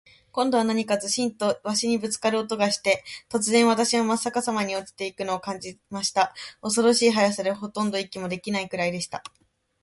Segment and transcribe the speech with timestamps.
[0.31, 6.33] 今度は何かズシンと鷲にぶっつかる音がして、突然、私はまっ逆さまに落ちて行くのを感じました。
[6.59, 9.23] 恐ろしい速さで、ほとんど息もできないくらいでした。